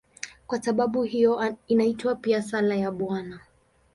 Kwa 0.47 0.61
sababu 0.61 1.03
hiyo 1.03 1.55
inaitwa 1.67 2.15
pia 2.15 2.41
"Sala 2.41 2.75
ya 2.75 2.91
Bwana". 2.91 3.39